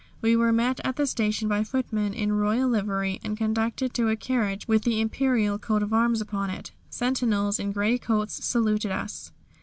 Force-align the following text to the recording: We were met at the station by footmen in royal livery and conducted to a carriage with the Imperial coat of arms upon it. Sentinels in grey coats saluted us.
We 0.19 0.35
were 0.35 0.51
met 0.51 0.79
at 0.83 0.95
the 0.95 1.05
station 1.05 1.47
by 1.47 1.63
footmen 1.63 2.15
in 2.15 2.31
royal 2.33 2.67
livery 2.67 3.19
and 3.23 3.37
conducted 3.37 3.93
to 3.93 4.09
a 4.09 4.15
carriage 4.15 4.67
with 4.67 4.81
the 4.81 4.99
Imperial 4.99 5.59
coat 5.59 5.83
of 5.83 5.93
arms 5.93 6.21
upon 6.21 6.49
it. 6.49 6.71
Sentinels 6.89 7.59
in 7.59 7.71
grey 7.71 7.99
coats 7.99 8.43
saluted 8.43 8.89
us. 8.91 9.31